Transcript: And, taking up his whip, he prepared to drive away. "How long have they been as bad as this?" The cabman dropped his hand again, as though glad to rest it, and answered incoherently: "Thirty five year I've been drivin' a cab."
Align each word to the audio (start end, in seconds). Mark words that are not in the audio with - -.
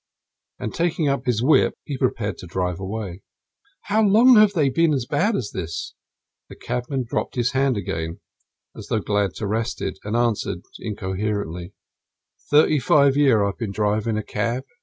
And, 0.57 0.73
taking 0.73 1.07
up 1.07 1.27
his 1.27 1.43
whip, 1.43 1.75
he 1.83 1.95
prepared 1.95 2.39
to 2.39 2.47
drive 2.47 2.79
away. 2.79 3.21
"How 3.83 4.01
long 4.01 4.35
have 4.37 4.53
they 4.53 4.67
been 4.67 4.95
as 4.95 5.05
bad 5.05 5.35
as 5.35 5.51
this?" 5.51 5.93
The 6.49 6.55
cabman 6.55 7.05
dropped 7.07 7.35
his 7.35 7.51
hand 7.51 7.77
again, 7.77 8.19
as 8.75 8.87
though 8.87 8.97
glad 8.99 9.35
to 9.35 9.45
rest 9.45 9.79
it, 9.79 9.99
and 10.03 10.15
answered 10.15 10.61
incoherently: 10.79 11.73
"Thirty 12.49 12.79
five 12.79 13.15
year 13.15 13.45
I've 13.45 13.59
been 13.59 13.71
drivin' 13.71 14.17
a 14.17 14.23
cab." 14.23 14.63